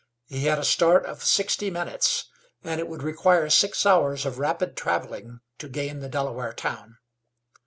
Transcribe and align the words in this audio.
He 0.25 0.45
had 0.45 0.57
a 0.57 0.63
start 0.63 1.05
of 1.05 1.23
sixty 1.23 1.69
minutes, 1.69 2.25
and 2.63 2.79
it 2.79 2.87
would 2.87 3.03
require 3.03 3.51
six 3.51 3.85
hours 3.85 4.25
of 4.25 4.39
rapid 4.39 4.75
traveling 4.75 5.41
to 5.59 5.69
gain 5.69 5.99
the 5.99 6.09
Delaware 6.09 6.53
town. 6.53 6.97